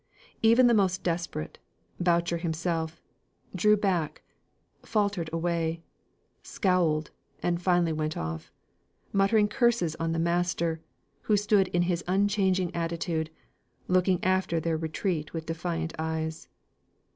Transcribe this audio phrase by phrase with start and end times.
[0.41, 1.59] Even the most desperate
[1.99, 2.99] Boucher himself
[3.53, 4.23] drew back,
[4.81, 5.83] faltered away,
[6.41, 7.11] scowled,
[7.43, 8.51] and finally went off,
[9.13, 10.81] muttering curses on the master,
[11.29, 13.29] who stood in his unchanging attitude,
[13.87, 16.47] looking after their retreat with defiant eyes.